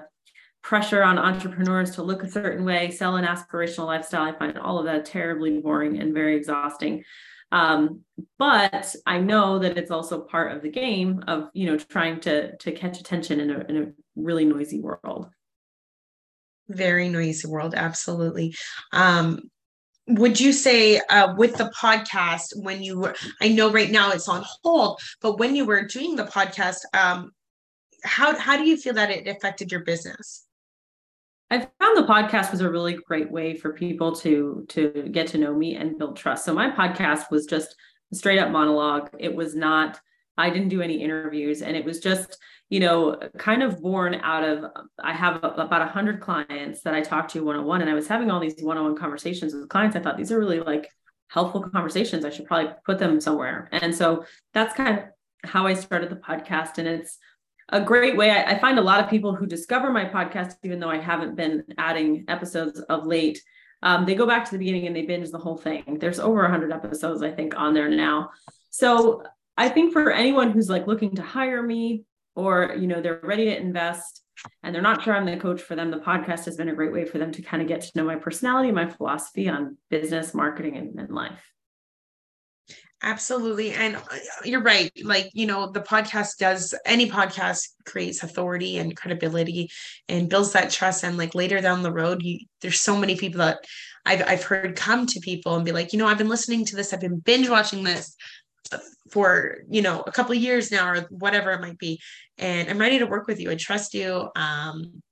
pressure 0.66 1.00
on 1.00 1.16
entrepreneurs 1.16 1.92
to 1.92 2.02
look 2.02 2.24
a 2.24 2.28
certain 2.28 2.64
way, 2.64 2.90
sell 2.90 3.14
an 3.14 3.24
aspirational 3.24 3.86
lifestyle. 3.86 4.22
I 4.22 4.36
find 4.36 4.58
all 4.58 4.80
of 4.80 4.86
that 4.86 5.04
terribly 5.04 5.60
boring 5.60 6.00
and 6.00 6.12
very 6.12 6.34
exhausting. 6.36 7.04
Um, 7.52 8.00
but 8.36 8.96
I 9.06 9.20
know 9.20 9.60
that 9.60 9.78
it's 9.78 9.92
also 9.92 10.22
part 10.22 10.50
of 10.50 10.62
the 10.62 10.68
game 10.68 11.22
of 11.28 11.50
you 11.54 11.66
know 11.66 11.78
trying 11.78 12.18
to 12.22 12.56
to 12.56 12.72
catch 12.72 12.98
attention 12.98 13.38
in 13.38 13.50
a, 13.52 13.60
in 13.68 13.76
a 13.76 13.92
really 14.16 14.44
noisy 14.44 14.80
world. 14.80 15.28
Very 16.68 17.08
noisy 17.08 17.46
world, 17.46 17.74
absolutely. 17.76 18.56
Um, 18.92 19.42
would 20.08 20.40
you 20.40 20.52
say 20.52 20.98
uh, 20.98 21.34
with 21.36 21.56
the 21.58 21.70
podcast 21.80 22.46
when 22.62 22.80
you 22.80 22.96
were 23.00 23.12
i 23.40 23.48
know 23.48 23.72
right 23.72 23.90
now 23.90 24.12
it's 24.12 24.28
on 24.28 24.44
hold 24.62 25.00
but 25.20 25.36
when 25.40 25.56
you 25.56 25.64
were 25.64 25.82
doing 25.82 26.14
the 26.14 26.22
podcast 26.22 26.76
um, 26.94 27.32
how 28.04 28.38
how 28.38 28.56
do 28.56 28.62
you 28.62 28.76
feel 28.76 28.94
that 28.94 29.10
it 29.10 29.26
affected 29.26 29.72
your 29.72 29.82
business 29.82 30.45
I 31.50 31.58
found 31.58 31.96
the 31.96 32.06
podcast 32.08 32.50
was 32.50 32.60
a 32.60 32.70
really 32.70 32.94
great 32.94 33.30
way 33.30 33.54
for 33.54 33.72
people 33.72 34.14
to 34.16 34.64
to 34.70 35.08
get 35.12 35.28
to 35.28 35.38
know 35.38 35.54
me 35.54 35.76
and 35.76 35.98
build 35.98 36.16
trust. 36.16 36.44
So 36.44 36.52
my 36.52 36.70
podcast 36.70 37.30
was 37.30 37.46
just 37.46 37.74
a 38.12 38.16
straight 38.16 38.38
up 38.38 38.50
monologue. 38.50 39.10
It 39.18 39.34
was 39.34 39.54
not 39.54 40.00
I 40.38 40.50
didn't 40.50 40.68
do 40.68 40.82
any 40.82 41.02
interviews 41.02 41.62
and 41.62 41.76
it 41.76 41.84
was 41.84 42.00
just, 42.00 42.36
you 42.68 42.80
know, 42.80 43.18
kind 43.38 43.62
of 43.62 43.80
born 43.80 44.16
out 44.16 44.44
of 44.44 44.64
I 45.02 45.14
have 45.14 45.36
about 45.36 45.70
100 45.70 46.20
clients 46.20 46.82
that 46.82 46.94
I 46.94 47.00
talk 47.00 47.28
to 47.28 47.44
one-on-one 47.44 47.80
and 47.80 47.88
I 47.88 47.94
was 47.94 48.08
having 48.08 48.30
all 48.30 48.40
these 48.40 48.60
one-on-one 48.60 48.96
conversations 48.96 49.54
with 49.54 49.68
clients. 49.68 49.96
I 49.96 50.00
thought 50.00 50.16
these 50.16 50.32
are 50.32 50.38
really 50.38 50.60
like 50.60 50.90
helpful 51.28 51.62
conversations. 51.62 52.24
I 52.24 52.30
should 52.30 52.46
probably 52.46 52.72
put 52.84 52.98
them 52.98 53.20
somewhere. 53.20 53.68
And 53.72 53.94
so 53.94 54.24
that's 54.52 54.74
kind 54.74 54.98
of 54.98 55.04
how 55.48 55.66
I 55.66 55.74
started 55.74 56.10
the 56.10 56.16
podcast 56.16 56.78
and 56.78 56.88
it's 56.88 57.18
a 57.70 57.80
great 57.80 58.16
way. 58.16 58.30
I, 58.30 58.52
I, 58.52 58.58
find 58.58 58.78
a 58.78 58.82
lot 58.82 59.02
of 59.02 59.10
people 59.10 59.34
who 59.34 59.46
discover 59.46 59.90
my 59.90 60.04
podcast, 60.04 60.54
even 60.62 60.78
though 60.78 60.90
I 60.90 60.98
haven't 60.98 61.34
been 61.34 61.64
adding 61.78 62.24
episodes 62.28 62.80
of 62.80 63.06
late, 63.06 63.42
um, 63.82 64.04
they 64.06 64.14
go 64.14 64.26
back 64.26 64.44
to 64.44 64.52
the 64.52 64.58
beginning 64.58 64.86
and 64.86 64.94
they 64.94 65.02
binge 65.02 65.30
the 65.30 65.38
whole 65.38 65.56
thing. 65.56 65.98
There's 66.00 66.20
over 66.20 66.42
100 66.42 66.72
episodes, 66.72 67.22
I 67.22 67.30
think, 67.32 67.58
on 67.58 67.74
there 67.74 67.88
now. 67.88 68.30
So 68.70 69.22
I 69.56 69.68
think 69.68 69.92
for 69.92 70.10
anyone 70.12 70.50
who's 70.50 70.70
like 70.70 70.86
looking 70.86 71.16
to 71.16 71.22
hire 71.22 71.62
me 71.62 72.04
or, 72.34 72.74
you 72.78 72.86
know, 72.86 73.00
they're 73.00 73.20
ready 73.22 73.46
to 73.46 73.56
invest 73.56 74.22
and 74.62 74.74
they're 74.74 74.82
not 74.82 75.02
sure 75.02 75.14
I'm 75.14 75.26
the 75.26 75.36
coach 75.36 75.62
for 75.62 75.74
them, 75.74 75.90
the 75.90 75.98
podcast 75.98 76.44
has 76.44 76.56
been 76.56 76.68
a 76.68 76.74
great 76.74 76.92
way 76.92 77.04
for 77.04 77.18
them 77.18 77.32
to 77.32 77.42
kind 77.42 77.62
of 77.62 77.68
get 77.68 77.80
to 77.82 77.92
know 77.96 78.04
my 78.04 78.16
personality, 78.16 78.70
my 78.70 78.88
philosophy 78.88 79.48
on 79.48 79.76
business, 79.90 80.34
marketing, 80.34 80.76
and, 80.76 80.98
and 80.98 81.10
life. 81.10 81.52
Absolutely. 83.02 83.72
And 83.72 83.96
uh, 83.96 84.00
you're 84.44 84.62
right. 84.62 84.90
Like, 85.04 85.30
you 85.34 85.46
know, 85.46 85.70
the 85.70 85.80
podcast 85.82 86.38
does 86.38 86.74
any 86.86 87.10
podcast 87.10 87.68
creates 87.84 88.22
authority 88.22 88.78
and 88.78 88.96
credibility 88.96 89.70
and 90.08 90.28
builds 90.30 90.52
that 90.52 90.70
trust. 90.70 91.04
And 91.04 91.18
like 91.18 91.34
later 91.34 91.60
down 91.60 91.82
the 91.82 91.92
road, 91.92 92.22
you 92.22 92.40
there's 92.62 92.80
so 92.80 92.96
many 92.96 93.16
people 93.16 93.38
that 93.38 93.58
I've, 94.06 94.22
I've 94.26 94.42
heard 94.44 94.76
come 94.76 95.06
to 95.06 95.20
people 95.20 95.56
and 95.56 95.64
be 95.64 95.72
like, 95.72 95.92
you 95.92 95.98
know, 95.98 96.06
I've 96.06 96.18
been 96.18 96.28
listening 96.28 96.64
to 96.66 96.76
this, 96.76 96.92
I've 96.92 97.00
been 97.00 97.18
binge 97.18 97.48
watching 97.50 97.84
this 97.84 98.16
for, 99.10 99.58
you 99.68 99.82
know, 99.82 100.02
a 100.06 100.12
couple 100.12 100.34
years 100.34 100.72
now 100.72 100.88
or 100.88 101.02
whatever 101.10 101.52
it 101.52 101.60
might 101.60 101.78
be. 101.78 102.00
And 102.38 102.68
I'm 102.68 102.78
ready 102.78 102.98
to 102.98 103.06
work 103.06 103.26
with 103.26 103.40
you. 103.40 103.50
I 103.50 103.56
trust 103.56 103.94
you. 103.94 104.28
Um, 104.34 105.02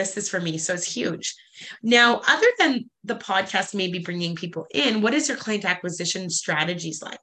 this 0.00 0.16
is 0.16 0.28
for 0.28 0.40
me. 0.40 0.56
So 0.58 0.72
it's 0.74 0.90
huge. 0.90 1.34
Now, 1.82 2.22
other 2.26 2.46
than 2.58 2.90
the 3.04 3.16
podcast, 3.16 3.74
maybe 3.74 3.98
bringing 3.98 4.34
people 4.34 4.66
in, 4.72 5.02
what 5.02 5.12
is 5.12 5.28
your 5.28 5.36
client 5.36 5.64
acquisition 5.64 6.30
strategies 6.30 7.02
like? 7.02 7.20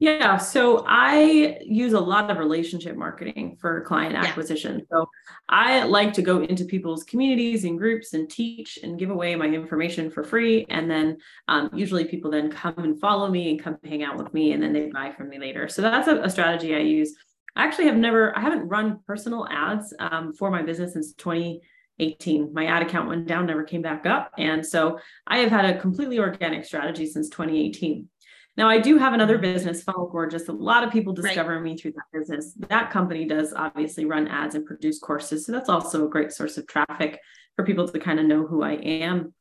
Yeah, 0.00 0.36
so 0.36 0.84
I 0.88 1.60
use 1.64 1.92
a 1.92 2.00
lot 2.00 2.28
of 2.28 2.36
relationship 2.38 2.96
marketing 2.96 3.56
for 3.60 3.82
client 3.82 4.16
acquisition. 4.16 4.78
Yeah. 4.78 4.84
So 4.90 5.08
I 5.48 5.84
like 5.84 6.12
to 6.14 6.22
go 6.22 6.42
into 6.42 6.64
people's 6.64 7.04
communities 7.04 7.62
and 7.62 7.78
groups 7.78 8.12
and 8.12 8.28
teach 8.28 8.80
and 8.82 8.98
give 8.98 9.10
away 9.10 9.36
my 9.36 9.46
information 9.46 10.10
for 10.10 10.24
free. 10.24 10.66
And 10.70 10.90
then 10.90 11.18
um, 11.46 11.70
usually 11.72 12.04
people 12.04 12.32
then 12.32 12.50
come 12.50 12.74
and 12.78 12.98
follow 12.98 13.30
me 13.30 13.50
and 13.50 13.62
come 13.62 13.78
hang 13.84 14.02
out 14.02 14.16
with 14.16 14.34
me 14.34 14.50
and 14.50 14.60
then 14.60 14.72
they 14.72 14.90
buy 14.90 15.12
from 15.12 15.28
me 15.28 15.38
later. 15.38 15.68
So 15.68 15.82
that's 15.82 16.08
a, 16.08 16.20
a 16.22 16.30
strategy 16.30 16.74
I 16.74 16.80
use. 16.80 17.14
I 17.54 17.64
actually 17.64 17.86
have 17.86 17.96
never, 17.96 18.36
I 18.36 18.40
haven't 18.40 18.68
run 18.68 19.00
personal 19.06 19.46
ads 19.50 19.94
um, 19.98 20.32
for 20.32 20.50
my 20.50 20.62
business 20.62 20.94
since 20.94 21.12
2018. 21.14 22.52
My 22.52 22.66
ad 22.66 22.82
account 22.82 23.08
went 23.08 23.26
down, 23.26 23.46
never 23.46 23.64
came 23.64 23.82
back 23.82 24.06
up. 24.06 24.32
And 24.38 24.64
so 24.64 24.98
I 25.26 25.38
have 25.38 25.50
had 25.50 25.64
a 25.64 25.80
completely 25.80 26.18
organic 26.18 26.64
strategy 26.64 27.06
since 27.06 27.28
2018. 27.28 28.08
Now, 28.56 28.68
I 28.68 28.78
do 28.78 28.98
have 28.98 29.14
another 29.14 29.38
business, 29.38 29.82
Funnel 29.82 30.08
Gorgeous. 30.08 30.48
A 30.48 30.52
lot 30.52 30.84
of 30.84 30.92
people 30.92 31.14
discover 31.14 31.54
right. 31.54 31.62
me 31.62 31.76
through 31.76 31.92
that 31.92 32.18
business. 32.18 32.52
That 32.68 32.90
company 32.90 33.24
does 33.24 33.54
obviously 33.54 34.04
run 34.04 34.28
ads 34.28 34.54
and 34.54 34.66
produce 34.66 34.98
courses. 34.98 35.46
So 35.46 35.52
that's 35.52 35.70
also 35.70 36.04
a 36.04 36.10
great 36.10 36.32
source 36.32 36.58
of 36.58 36.66
traffic 36.66 37.18
for 37.56 37.64
people 37.64 37.88
to 37.88 37.98
kind 37.98 38.20
of 38.20 38.26
know 38.26 38.46
who 38.46 38.62
I 38.62 38.72
am. 38.72 39.32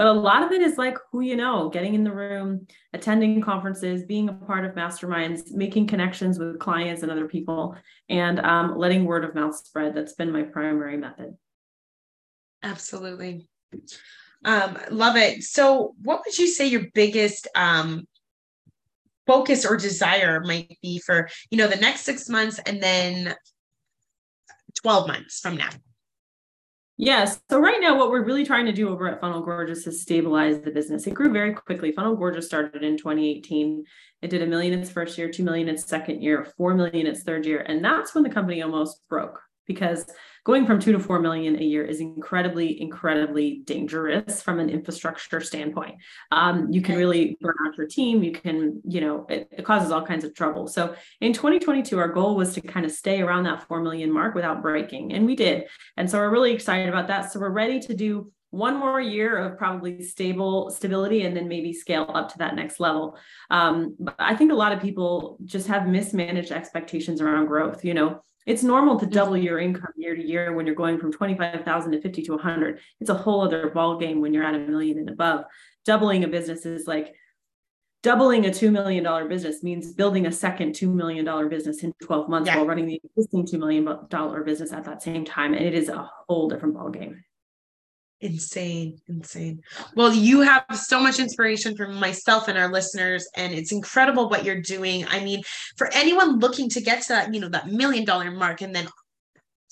But 0.00 0.06
a 0.06 0.12
lot 0.12 0.42
of 0.42 0.50
it 0.50 0.62
is 0.62 0.78
like 0.78 0.96
who 1.12 1.20
you 1.20 1.36
know, 1.36 1.68
getting 1.68 1.92
in 1.92 2.04
the 2.04 2.10
room, 2.10 2.66
attending 2.94 3.42
conferences, 3.42 4.06
being 4.06 4.30
a 4.30 4.32
part 4.32 4.64
of 4.64 4.72
masterminds, 4.72 5.52
making 5.52 5.88
connections 5.88 6.38
with 6.38 6.58
clients 6.58 7.02
and 7.02 7.12
other 7.12 7.28
people, 7.28 7.76
and 8.08 8.40
um, 8.40 8.78
letting 8.78 9.04
word 9.04 9.26
of 9.26 9.34
mouth 9.34 9.54
spread. 9.54 9.94
That's 9.94 10.14
been 10.14 10.32
my 10.32 10.44
primary 10.44 10.96
method. 10.96 11.36
Absolutely. 12.62 13.46
Um, 14.42 14.78
love 14.90 15.16
it. 15.16 15.42
So, 15.42 15.94
what 16.00 16.22
would 16.24 16.38
you 16.38 16.46
say 16.46 16.68
your 16.68 16.86
biggest 16.94 17.46
um, 17.54 18.08
focus 19.26 19.66
or 19.66 19.76
desire 19.76 20.40
might 20.40 20.78
be 20.80 20.98
for 20.98 21.28
you 21.50 21.58
know 21.58 21.68
the 21.68 21.76
next 21.76 22.06
six 22.06 22.26
months 22.26 22.58
and 22.64 22.82
then 22.82 23.34
12 24.80 25.08
months 25.08 25.40
from 25.40 25.58
now 25.58 25.68
Yes. 27.02 27.40
So 27.48 27.58
right 27.58 27.78
now, 27.80 27.96
what 27.96 28.10
we're 28.10 28.26
really 28.26 28.44
trying 28.44 28.66
to 28.66 28.72
do 28.72 28.90
over 28.90 29.08
at 29.08 29.22
Funnel 29.22 29.40
Gorgeous 29.40 29.86
is 29.86 30.02
stabilize 30.02 30.60
the 30.60 30.70
business. 30.70 31.06
It 31.06 31.14
grew 31.14 31.32
very 31.32 31.54
quickly. 31.54 31.92
Funnel 31.92 32.14
Gorgeous 32.14 32.44
started 32.44 32.84
in 32.84 32.98
2018. 32.98 33.82
It 34.20 34.28
did 34.28 34.42
a 34.42 34.46
million 34.46 34.78
its 34.78 34.90
first 34.90 35.16
year, 35.16 35.30
two 35.30 35.42
million 35.42 35.70
its 35.70 35.86
second 35.86 36.20
year, 36.20 36.52
four 36.58 36.74
million 36.74 37.06
its 37.06 37.22
third 37.22 37.46
year, 37.46 37.60
and 37.60 37.82
that's 37.82 38.14
when 38.14 38.22
the 38.22 38.28
company 38.28 38.60
almost 38.60 39.00
broke 39.08 39.40
because 39.66 40.04
going 40.44 40.66
from 40.66 40.80
two 40.80 40.92
to 40.92 40.98
four 40.98 41.20
million 41.20 41.58
a 41.58 41.62
year 41.62 41.84
is 41.84 42.00
incredibly, 42.00 42.80
incredibly 42.80 43.62
dangerous 43.64 44.42
from 44.42 44.58
an 44.58 44.70
infrastructure 44.70 45.40
standpoint. 45.40 45.96
Um, 46.32 46.68
you 46.70 46.82
can 46.82 46.96
really 46.96 47.36
burn 47.40 47.54
out 47.66 47.76
your 47.76 47.86
team. 47.86 48.22
You 48.22 48.32
can, 48.32 48.80
you 48.84 49.00
know, 49.00 49.26
it, 49.28 49.48
it, 49.50 49.64
causes 49.64 49.90
all 49.90 50.04
kinds 50.04 50.24
of 50.24 50.34
trouble. 50.34 50.66
So 50.66 50.94
in 51.20 51.32
2022, 51.32 51.98
our 51.98 52.08
goal 52.08 52.34
was 52.36 52.54
to 52.54 52.60
kind 52.60 52.86
of 52.86 52.92
stay 52.92 53.20
around 53.20 53.44
that 53.44 53.66
four 53.68 53.82
million 53.82 54.10
mark 54.12 54.34
without 54.34 54.62
breaking, 54.62 55.12
and 55.12 55.26
we 55.26 55.36
did. 55.36 55.64
And 55.96 56.10
so 56.10 56.18
we're 56.18 56.30
really 56.30 56.52
excited 56.52 56.88
about 56.88 57.08
that. 57.08 57.32
So 57.32 57.40
we're 57.40 57.50
ready 57.50 57.78
to 57.80 57.94
do 57.94 58.32
one 58.50 58.76
more 58.76 59.00
year 59.00 59.36
of 59.36 59.56
probably 59.56 60.02
stable 60.02 60.70
stability 60.70 61.22
and 61.22 61.36
then 61.36 61.46
maybe 61.46 61.72
scale 61.72 62.10
up 62.12 62.28
to 62.32 62.38
that 62.38 62.56
next 62.56 62.80
level 62.80 63.16
um, 63.50 63.94
but 64.00 64.14
i 64.18 64.34
think 64.34 64.50
a 64.50 64.54
lot 64.54 64.72
of 64.72 64.80
people 64.80 65.38
just 65.44 65.68
have 65.68 65.86
mismanaged 65.86 66.50
expectations 66.50 67.20
around 67.20 67.46
growth 67.46 67.84
you 67.84 67.94
know 67.94 68.20
it's 68.46 68.62
normal 68.62 68.98
to 68.98 69.06
double 69.06 69.34
mm-hmm. 69.34 69.44
your 69.44 69.58
income 69.58 69.92
year 69.96 70.14
to 70.14 70.22
year 70.22 70.52
when 70.52 70.66
you're 70.66 70.74
going 70.74 70.98
from 70.98 71.12
25,000 71.12 71.92
to 71.92 72.00
50 72.00 72.22
to 72.22 72.32
100. 72.32 72.80
It's 73.00 73.10
a 73.10 73.14
whole 73.14 73.42
other 73.42 73.70
ball 73.70 73.98
game 73.98 74.20
when 74.20 74.32
you're 74.32 74.44
at 74.44 74.54
a 74.54 74.58
million 74.58 74.98
and 74.98 75.10
above. 75.10 75.44
Doubling 75.84 76.24
a 76.24 76.28
business 76.28 76.66
is 76.66 76.86
like 76.86 77.14
doubling 78.02 78.46
a 78.46 78.50
$2 78.50 78.72
million 78.72 79.28
business 79.28 79.62
means 79.62 79.92
building 79.92 80.26
a 80.26 80.32
second 80.32 80.72
$2 80.72 80.92
million 80.92 81.48
business 81.48 81.82
in 81.82 81.92
12 82.02 82.28
months 82.28 82.48
yeah. 82.48 82.56
while 82.56 82.66
running 82.66 82.86
the 82.86 83.00
existing 83.04 83.46
$2 83.46 83.58
million 83.58 84.44
business 84.44 84.72
at 84.72 84.84
that 84.84 85.02
same 85.02 85.24
time. 85.24 85.52
And 85.54 85.64
it 85.64 85.74
is 85.74 85.88
a 85.88 86.10
whole 86.28 86.48
different 86.48 86.74
ball 86.74 86.90
game 86.90 87.22
insane 88.20 89.00
insane. 89.08 89.62
Well 89.94 90.12
you 90.12 90.42
have 90.42 90.64
so 90.74 91.00
much 91.00 91.18
inspiration 91.18 91.76
from 91.76 91.94
myself 91.94 92.48
and 92.48 92.58
our 92.58 92.70
listeners 92.70 93.26
and 93.36 93.54
it's 93.54 93.72
incredible 93.72 94.28
what 94.28 94.44
you're 94.44 94.60
doing. 94.60 95.06
I 95.08 95.24
mean 95.24 95.42
for 95.76 95.88
anyone 95.94 96.38
looking 96.38 96.68
to 96.70 96.80
get 96.80 97.02
to 97.02 97.08
that 97.10 97.32
you 97.32 97.40
know 97.40 97.48
that 97.48 97.68
million 97.68 98.04
dollar 98.04 98.30
mark 98.30 98.60
and 98.60 98.74
then 98.74 98.88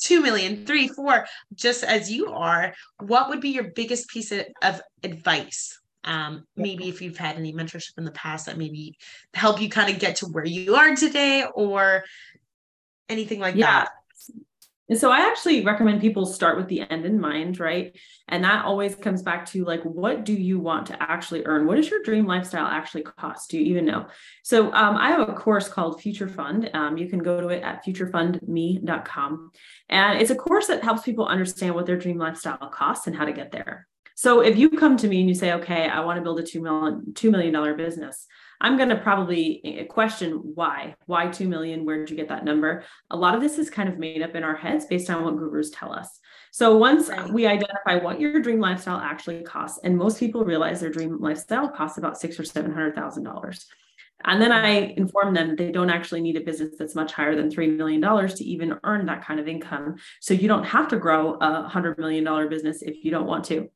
two 0.01 0.23
million 0.23 0.65
three 0.65 0.89
four 0.89 1.27
just 1.55 1.83
as 1.83 2.11
you 2.11 2.33
are 2.33 2.73
what 3.01 3.29
would 3.29 3.41
be 3.41 3.51
your 3.51 3.65
biggest 3.65 4.09
piece 4.09 4.33
of, 4.33 4.47
of 4.63 4.81
advice? 5.03 5.79
Um, 6.05 6.45
maybe 6.57 6.89
if 6.89 7.03
you've 7.03 7.19
had 7.19 7.37
any 7.37 7.53
mentorship 7.53 7.99
in 7.99 8.05
the 8.05 8.13
past 8.13 8.47
that 8.47 8.57
maybe 8.57 8.97
help 9.35 9.61
you 9.61 9.69
kind 9.69 9.93
of 9.93 10.01
get 10.01 10.17
to 10.17 10.27
where 10.27 10.47
you 10.47 10.75
are 10.75 10.95
today 10.95 11.45
or 11.55 12.05
anything 13.11 13.41
like 13.41 13.57
yeah. 13.57 13.81
that 13.81 13.91
and 14.89 14.99
so 14.99 15.11
I 15.11 15.19
actually 15.19 15.65
recommend 15.65 16.01
people 16.01 16.25
start 16.25 16.57
with 16.57 16.69
the 16.69 16.81
end 16.81 17.05
in 17.05 17.21
mind, 17.21 17.61
right? 17.61 17.95
And 18.29 18.45
that 18.45 18.65
always 18.65 18.95
comes 18.95 19.23
back 19.23 19.45
to 19.47 19.65
like, 19.65 19.83
what 19.83 20.25
do 20.25 20.33
you 20.33 20.59
want 20.59 20.87
to 20.87 21.03
actually 21.03 21.45
earn? 21.45 21.67
What 21.67 21.77
does 21.77 21.91
your 21.91 22.03
dream 22.03 22.27
lifestyle 22.27 22.67
actually 22.67 23.03
cost? 23.03 23.51
Do 23.51 23.59
you 23.59 23.67
even 23.67 23.85
know? 23.85 24.07
So 24.43 24.73
um, 24.73 24.97
I 24.97 25.11
have 25.11 25.29
a 25.29 25.35
course 25.35 25.69
called 25.69 26.01
Future 26.01 26.29
Fund. 26.29 26.71
Um, 26.73 26.97
you 26.97 27.09
can 27.09 27.19
go 27.19 27.41
to 27.41 27.49
it 27.49 27.63
at 27.63 27.85
futurefundme.com. 27.85 29.51
And 29.91 30.23
it's 30.23 30.31
a 30.31 30.37
course 30.37 30.69
that 30.69 30.83
helps 30.83 31.03
people 31.03 31.27
understand 31.27 31.75
what 31.75 31.85
their 31.85 31.99
dream 31.99 32.19
lifestyle 32.19 32.57
costs 32.57 33.07
and 33.07 33.15
how 33.15 33.27
to 33.27 33.33
get 33.33 33.53
there. 33.53 33.87
So 34.15 34.41
if 34.41 34.57
you 34.57 34.71
come 34.71 34.97
to 34.97 35.07
me 35.07 35.21
and 35.21 35.29
you 35.29 35.35
say, 35.35 35.53
okay, 35.53 35.87
I 35.87 36.01
want 36.01 36.17
to 36.17 36.23
build 36.23 36.41
a 36.41 36.43
$2 36.43 36.61
million, 36.61 37.13
$2 37.13 37.31
million 37.31 37.77
business, 37.77 38.27
I'm 38.61 38.77
going 38.77 38.89
to 38.89 38.97
probably 38.97 39.61
eh, 39.65 39.85
question 39.85 40.33
why. 40.55 40.95
Why 41.07 41.29
2 41.29 41.49
million? 41.49 41.85
Where 41.85 41.99
did 41.99 42.11
you 42.11 42.17
get 42.17 42.29
that 42.29 42.45
number? 42.45 42.85
A 43.11 43.17
lot 43.17 43.35
of 43.35 43.41
this 43.41 43.59
is 43.59 43.71
kind 43.71 43.89
of 43.89 43.99
made 43.99 44.23
up 44.23 44.35
in 44.35 44.45
our 44.45 44.57
heads 44.57 44.87
based 44.87 45.11
on 45.11 45.25
what 45.25 45.37
gurus 45.37 45.71
tell 45.71 45.93
us. 45.93 46.19
So 46.51 46.77
once 46.77 47.09
right. 47.09 47.33
we 47.33 47.47
identify 47.47 47.97
what 47.97 48.21
your 48.21 48.41
dream 48.41 48.61
lifestyle 48.61 48.99
actually 48.99 49.43
costs, 49.43 49.79
and 49.85 49.97
most 49.97 50.19
people 50.19 50.45
realize 50.45 50.81
their 50.81 50.91
dream 50.91 51.19
lifestyle 51.21 51.69
costs 51.69 51.99
about 51.99 52.19
six 52.19 52.39
or 52.41 52.45
seven 52.45 52.73
hundred 52.73 52.95
thousand 52.95 53.25
dollars. 53.25 53.67
And 54.25 54.43
then 54.43 54.51
I 54.51 54.95
inform 54.97 55.35
them 55.35 55.55
they 55.55 55.71
don't 55.71 55.91
actually 55.91 56.21
need 56.21 56.37
a 56.37 56.41
business 56.41 56.75
that's 56.77 56.97
much 56.97 57.13
higher 57.13 57.37
than 57.37 57.51
$3 57.51 57.77
million 57.77 58.01
to 58.01 58.45
even 58.45 58.79
earn 58.83 59.07
that 59.07 59.25
kind 59.25 59.39
of 59.39 59.47
income. 59.47 59.97
So 60.21 60.35
you 60.35 60.49
don't 60.49 60.65
have 60.65 60.89
to 60.89 60.97
grow 60.97 61.35
a 61.35 61.71
$100 61.71 61.99
million 61.99 62.49
business 62.49 62.83
if 62.83 63.05
you 63.05 63.13
don't 63.13 63.27
want 63.27 63.45
to. 63.47 63.71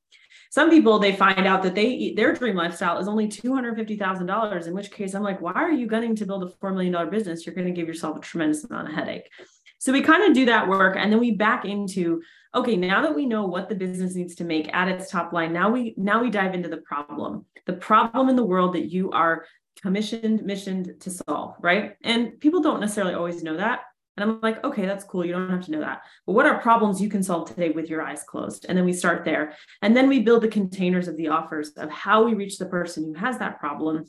Some 0.53 0.69
people 0.69 0.99
they 0.99 1.17
find 1.17 1.47
out 1.47 1.63
that 1.63 1.75
they 1.75 2.13
their 2.15 2.35
dream 2.35 2.57
lifestyle 2.57 2.99
is 2.99 3.09
only 3.09 3.27
two 3.27 3.55
hundred 3.55 3.75
fifty 3.75 3.97
thousand 3.97 4.27
dollars. 4.27 4.67
In 4.67 4.75
which 4.75 4.91
case, 4.91 5.15
I'm 5.15 5.23
like, 5.23 5.41
why 5.41 5.55
are 5.55 5.73
you 5.73 5.87
gunning 5.87 6.15
to 6.17 6.27
build 6.27 6.43
a 6.43 6.51
four 6.61 6.73
million 6.73 6.93
dollar 6.93 7.07
business? 7.07 7.47
You're 7.47 7.55
going 7.55 7.69
to 7.69 7.73
give 7.73 7.89
yourself 7.89 8.19
a 8.19 8.21
tremendous 8.21 8.63
amount 8.63 8.91
of 8.91 8.95
headache. 8.95 9.31
So 9.79 9.95
we 9.95 10.03
kind 10.03 10.25
of 10.25 10.35
do 10.35 10.45
that 10.45 10.69
work, 10.69 10.99
and 10.99 11.11
then 11.11 11.21
we 11.21 11.31
back 11.31 11.65
into 11.65 12.21
okay. 12.55 12.77
Now 12.77 13.01
that 13.01 13.15
we 13.15 13.25
know 13.25 13.47
what 13.47 13.71
the 13.71 13.75
business 13.75 14.15
needs 14.15 14.35
to 14.35 14.45
make 14.45 14.69
at 14.75 14.89
its 14.89 15.11
top 15.11 15.33
line, 15.33 15.55
now 15.55 15.71
we 15.71 15.95
now 15.97 16.21
we 16.21 16.29
dive 16.29 16.53
into 16.53 16.69
the 16.69 16.83
problem, 16.83 17.47
the 17.65 17.73
problem 17.73 18.29
in 18.29 18.37
the 18.37 18.45
world 18.45 18.75
that 18.75 18.93
you 18.93 19.11
are 19.11 19.47
commissioned, 19.81 20.43
missioned 20.43 21.01
to 21.01 21.11
solve, 21.11 21.55
right? 21.61 21.95
And 22.05 22.39
people 22.41 22.61
don't 22.61 22.81
necessarily 22.81 23.15
always 23.15 23.43
know 23.43 23.57
that. 23.57 23.81
And 24.17 24.31
I'm 24.31 24.41
like, 24.41 24.63
okay, 24.63 24.85
that's 24.85 25.05
cool. 25.05 25.25
You 25.25 25.33
don't 25.33 25.49
have 25.49 25.65
to 25.65 25.71
know 25.71 25.81
that. 25.81 26.03
But 26.27 26.35
what 26.35 26.47
are 26.47 26.61
problems 26.61 27.01
you 27.01 27.09
can 27.09 27.23
solve 27.23 27.49
today 27.49 27.71
with 27.71 27.89
your 27.89 28.03
eyes 28.03 28.23
closed? 28.23 28.67
And 28.69 28.77
then 28.77 28.85
we 28.85 28.93
start 28.93 29.25
there. 29.25 29.55
And 29.81 29.97
then 29.97 30.09
we 30.09 30.21
build 30.21 30.43
the 30.43 30.49
containers 30.49 31.09
of 31.09 31.17
the 31.17 31.29
offers 31.29 31.71
of 31.71 31.91
how 31.91 32.25
we 32.25 32.35
reach 32.35 32.59
the 32.59 32.67
person 32.67 33.05
who 33.05 33.15
has 33.15 33.39
that 33.39 33.59
problem 33.59 34.05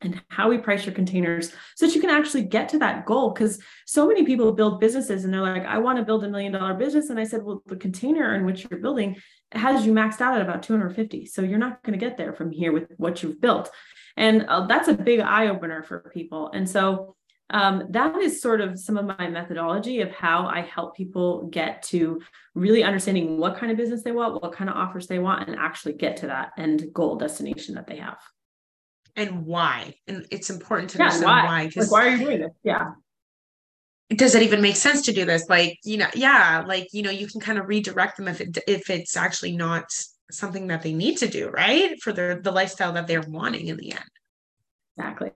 and 0.00 0.20
how 0.28 0.48
we 0.48 0.58
price 0.58 0.84
your 0.84 0.94
containers 0.94 1.52
so 1.76 1.86
that 1.86 1.94
you 1.94 2.00
can 2.00 2.10
actually 2.10 2.42
get 2.42 2.68
to 2.70 2.78
that 2.78 3.04
goal. 3.06 3.30
Because 3.30 3.60
so 3.86 4.06
many 4.06 4.24
people 4.24 4.52
build 4.52 4.80
businesses 4.80 5.24
and 5.24 5.32
they're 5.32 5.40
like, 5.40 5.66
I 5.66 5.78
want 5.78 5.98
to 5.98 6.04
build 6.04 6.24
a 6.24 6.28
million 6.28 6.52
dollar 6.52 6.74
business. 6.74 7.10
And 7.10 7.20
I 7.20 7.24
said, 7.24 7.42
well, 7.42 7.62
the 7.66 7.76
container 7.76 8.34
in 8.34 8.44
which 8.44 8.66
you're 8.68 8.80
building 8.80 9.16
has 9.52 9.86
you 9.86 9.92
maxed 9.92 10.20
out 10.20 10.36
at 10.36 10.42
about 10.42 10.62
250. 10.62 11.26
So 11.26 11.42
you're 11.42 11.58
not 11.58 11.82
going 11.82 11.98
to 11.98 12.04
get 12.04 12.16
there 12.16 12.32
from 12.32 12.50
here 12.50 12.72
with 12.72 12.90
what 12.96 13.22
you've 13.22 13.40
built. 13.40 13.70
And 14.16 14.44
uh, 14.46 14.66
that's 14.66 14.88
a 14.88 14.94
big 14.94 15.20
eye 15.20 15.48
opener 15.48 15.82
for 15.82 16.10
people. 16.12 16.50
And 16.52 16.68
so 16.68 17.16
um, 17.50 17.88
that 17.90 18.16
is 18.16 18.40
sort 18.40 18.60
of 18.60 18.78
some 18.78 18.96
of 18.96 19.06
my 19.18 19.28
methodology 19.28 20.00
of 20.00 20.10
how 20.10 20.46
I 20.46 20.62
help 20.62 20.96
people 20.96 21.48
get 21.48 21.82
to 21.84 22.20
really 22.54 22.82
understanding 22.82 23.38
what 23.38 23.56
kind 23.56 23.70
of 23.70 23.76
business 23.76 24.02
they 24.02 24.12
want, 24.12 24.42
what 24.42 24.52
kind 24.52 24.70
of 24.70 24.76
offers 24.76 25.06
they 25.06 25.18
want, 25.18 25.48
and 25.48 25.58
actually 25.58 25.94
get 25.94 26.16
to 26.18 26.28
that 26.28 26.52
end 26.56 26.86
goal 26.92 27.16
destination 27.16 27.74
that 27.74 27.86
they 27.86 27.96
have. 27.96 28.18
And 29.16 29.44
why? 29.44 29.94
And 30.06 30.26
it's 30.30 30.48
important 30.48 30.90
to 30.90 30.98
yeah, 30.98 31.04
understand 31.04 31.26
why. 31.26 31.44
Why, 31.44 31.70
like, 31.76 31.90
why 31.90 32.06
are 32.06 32.10
you 32.10 32.18
doing 32.18 32.40
this? 32.40 32.52
Yeah. 32.64 32.92
Does 34.08 34.34
it 34.34 34.42
even 34.42 34.62
make 34.62 34.76
sense 34.76 35.02
to 35.02 35.12
do 35.12 35.24
this? 35.24 35.48
Like, 35.48 35.78
you 35.84 35.98
know, 35.98 36.08
yeah, 36.14 36.64
like, 36.66 36.88
you 36.92 37.02
know, 37.02 37.10
you 37.10 37.26
can 37.26 37.40
kind 37.40 37.58
of 37.58 37.66
redirect 37.66 38.16
them 38.16 38.28
if 38.28 38.40
it 38.40 38.58
if 38.66 38.90
it's 38.90 39.16
actually 39.16 39.56
not 39.56 39.84
something 40.30 40.68
that 40.68 40.82
they 40.82 40.94
need 40.94 41.18
to 41.18 41.28
do, 41.28 41.48
right? 41.48 42.00
For 42.00 42.12
their 42.12 42.40
the 42.40 42.52
lifestyle 42.52 42.92
that 42.94 43.06
they're 43.06 43.22
wanting 43.22 43.66
in 43.68 43.76
the 43.76 43.92
end. 43.92 44.04
Exactly. 44.96 45.30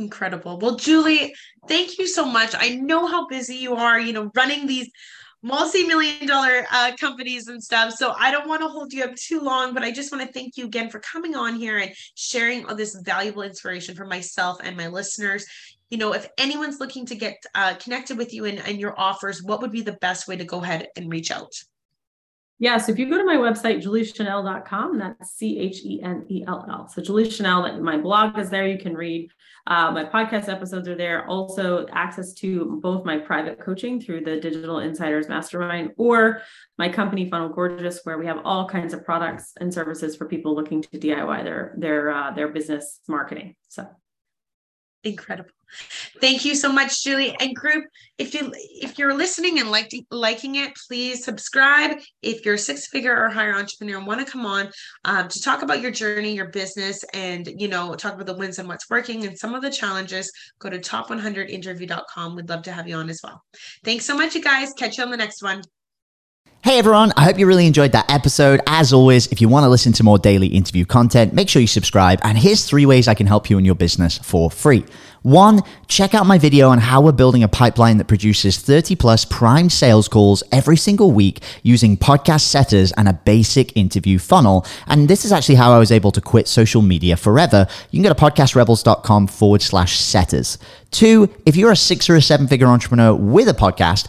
Incredible. 0.00 0.58
Well, 0.58 0.76
Julie, 0.76 1.34
thank 1.68 1.98
you 1.98 2.06
so 2.06 2.24
much. 2.24 2.54
I 2.54 2.76
know 2.76 3.06
how 3.06 3.26
busy 3.26 3.56
you 3.56 3.74
are, 3.74 4.00
you 4.00 4.14
know, 4.14 4.30
running 4.34 4.66
these 4.66 4.90
multi-million 5.42 6.26
dollar 6.26 6.66
uh, 6.72 6.92
companies 6.98 7.48
and 7.48 7.62
stuff. 7.62 7.92
So 7.92 8.14
I 8.18 8.30
don't 8.30 8.48
want 8.48 8.62
to 8.62 8.68
hold 8.68 8.94
you 8.94 9.04
up 9.04 9.14
too 9.14 9.40
long, 9.40 9.74
but 9.74 9.82
I 9.82 9.90
just 9.90 10.10
want 10.10 10.26
to 10.26 10.32
thank 10.32 10.56
you 10.56 10.64
again 10.64 10.88
for 10.88 11.00
coming 11.00 11.36
on 11.36 11.54
here 11.54 11.78
and 11.78 11.92
sharing 12.14 12.64
all 12.64 12.74
this 12.74 12.98
valuable 13.04 13.42
inspiration 13.42 13.94
for 13.94 14.06
myself 14.06 14.58
and 14.64 14.74
my 14.74 14.86
listeners. 14.86 15.44
You 15.90 15.98
know, 15.98 16.14
if 16.14 16.26
anyone's 16.38 16.80
looking 16.80 17.04
to 17.06 17.14
get 17.14 17.36
uh, 17.54 17.74
connected 17.74 18.16
with 18.16 18.32
you 18.32 18.46
and, 18.46 18.58
and 18.60 18.80
your 18.80 18.98
offers, 18.98 19.42
what 19.42 19.60
would 19.60 19.72
be 19.72 19.82
the 19.82 19.98
best 20.00 20.28
way 20.28 20.36
to 20.36 20.44
go 20.44 20.62
ahead 20.62 20.88
and 20.96 21.10
reach 21.10 21.30
out? 21.30 21.52
Yeah, 22.62 22.76
so 22.76 22.92
if 22.92 22.98
you 22.98 23.08
go 23.08 23.16
to 23.16 23.24
my 23.24 23.36
website, 23.36 23.82
juliechenell.com, 23.82 24.98
that's 24.98 25.30
C 25.30 25.58
H 25.58 25.82
E 25.82 26.02
N 26.02 26.26
E 26.28 26.44
L 26.46 26.66
L. 26.70 26.88
So 26.88 27.00
Julie 27.00 27.24
Chenell, 27.24 27.80
my 27.80 27.96
blog 27.96 28.38
is 28.38 28.50
there. 28.50 28.68
You 28.68 28.76
can 28.76 28.94
read 28.94 29.30
uh, 29.66 29.90
my 29.92 30.04
podcast 30.04 30.50
episodes 30.50 30.86
are 30.86 30.94
there. 30.94 31.26
Also, 31.26 31.86
access 31.90 32.34
to 32.34 32.78
both 32.82 33.06
my 33.06 33.16
private 33.16 33.60
coaching 33.60 33.98
through 33.98 34.24
the 34.24 34.38
Digital 34.38 34.80
Insiders 34.80 35.26
Mastermind 35.26 35.92
or 35.96 36.42
my 36.76 36.90
company 36.90 37.30
Funnel 37.30 37.48
Gorgeous, 37.48 38.00
where 38.04 38.18
we 38.18 38.26
have 38.26 38.40
all 38.44 38.68
kinds 38.68 38.92
of 38.92 39.06
products 39.06 39.52
and 39.58 39.72
services 39.72 40.14
for 40.14 40.26
people 40.26 40.54
looking 40.54 40.82
to 40.82 40.98
DIY 40.98 41.42
their 41.44 41.74
their 41.78 42.10
uh, 42.10 42.30
their 42.32 42.48
business 42.48 43.00
marketing. 43.08 43.56
So 43.68 43.88
incredible. 45.04 45.50
Thank 46.20 46.44
you 46.44 46.54
so 46.54 46.72
much 46.72 47.04
julie. 47.04 47.36
And 47.38 47.54
group 47.54 47.84
if 48.18 48.34
you 48.34 48.52
if 48.54 48.98
you're 48.98 49.14
listening 49.14 49.60
and 49.60 49.70
like, 49.70 49.92
liking 50.10 50.56
it 50.56 50.72
please 50.88 51.24
subscribe. 51.24 51.98
If 52.22 52.44
you're 52.44 52.54
a 52.54 52.58
six 52.58 52.88
figure 52.88 53.16
or 53.16 53.28
higher 53.28 53.54
entrepreneur 53.54 53.98
and 53.98 54.06
want 54.06 54.24
to 54.24 54.30
come 54.30 54.44
on 54.44 54.70
um, 55.04 55.28
to 55.28 55.40
talk 55.40 55.62
about 55.62 55.80
your 55.80 55.92
journey 55.92 56.34
your 56.34 56.48
business 56.48 57.04
and 57.14 57.48
you 57.56 57.68
know 57.68 57.94
talk 57.94 58.14
about 58.14 58.26
the 58.26 58.36
wins 58.36 58.58
and 58.58 58.68
what's 58.68 58.90
working 58.90 59.26
and 59.26 59.38
some 59.38 59.54
of 59.54 59.62
the 59.62 59.70
challenges 59.70 60.32
go 60.58 60.68
to 60.68 60.78
top100interview.com 60.78 62.36
we'd 62.36 62.48
love 62.48 62.62
to 62.62 62.72
have 62.72 62.88
you 62.88 62.96
on 62.96 63.08
as 63.08 63.20
well. 63.22 63.42
Thanks 63.84 64.04
so 64.04 64.16
much 64.16 64.34
you 64.34 64.42
guys. 64.42 64.72
Catch 64.72 64.98
you 64.98 65.04
on 65.04 65.10
the 65.10 65.16
next 65.16 65.42
one 65.42 65.62
Hey 66.62 66.78
everyone, 66.78 67.14
I 67.16 67.24
hope 67.24 67.38
you 67.38 67.46
really 67.46 67.66
enjoyed 67.66 67.92
that 67.92 68.10
episode. 68.10 68.60
As 68.66 68.92
always, 68.92 69.26
if 69.28 69.40
you 69.40 69.48
want 69.48 69.64
to 69.64 69.70
listen 69.70 69.94
to 69.94 70.04
more 70.04 70.18
daily 70.18 70.48
interview 70.48 70.84
content, 70.84 71.32
make 71.32 71.48
sure 71.48 71.62
you 71.62 71.66
subscribe. 71.66 72.20
And 72.22 72.36
here's 72.36 72.66
three 72.66 72.84
ways 72.84 73.08
I 73.08 73.14
can 73.14 73.26
help 73.26 73.48
you 73.48 73.56
in 73.56 73.64
your 73.64 73.74
business 73.74 74.18
for 74.18 74.50
free. 74.50 74.84
One, 75.22 75.60
check 75.86 76.14
out 76.14 76.26
my 76.26 76.38
video 76.38 76.68
on 76.70 76.78
how 76.78 77.02
we're 77.02 77.12
building 77.12 77.42
a 77.42 77.48
pipeline 77.48 77.98
that 77.98 78.08
produces 78.08 78.58
30 78.58 78.96
plus 78.96 79.24
prime 79.26 79.68
sales 79.68 80.08
calls 80.08 80.42
every 80.50 80.78
single 80.78 81.12
week 81.12 81.40
using 81.62 81.96
podcast 81.96 82.42
setters 82.42 82.92
and 82.92 83.06
a 83.06 83.12
basic 83.12 83.76
interview 83.76 84.18
funnel. 84.18 84.66
And 84.86 85.08
this 85.08 85.26
is 85.26 85.32
actually 85.32 85.56
how 85.56 85.72
I 85.72 85.78
was 85.78 85.92
able 85.92 86.10
to 86.12 86.22
quit 86.22 86.48
social 86.48 86.80
media 86.80 87.16
forever. 87.16 87.66
You 87.90 88.02
can 88.02 88.10
go 88.10 88.14
to 88.14 88.20
podcastrebels.com 88.20 89.26
forward 89.26 89.60
slash 89.60 89.98
setters. 89.98 90.58
Two, 90.90 91.28
if 91.46 91.54
you're 91.54 91.70
a 91.70 91.76
six 91.76 92.08
or 92.08 92.16
a 92.16 92.22
seven 92.22 92.48
figure 92.48 92.66
entrepreneur 92.66 93.14
with 93.14 93.48
a 93.48 93.54
podcast, 93.54 94.08